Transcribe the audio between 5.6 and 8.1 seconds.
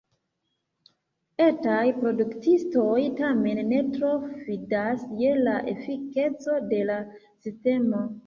efikeco de la sistemo.